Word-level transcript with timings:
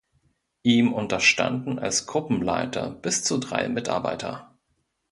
Ihm 0.63 0.93
unterstanden 0.93 1.77
als 1.77 2.07
Gruppenleiter 2.07 2.89
bis 2.89 3.23
zu 3.23 3.37
drei 3.37 3.69
Mitarbeiter. 3.69 4.57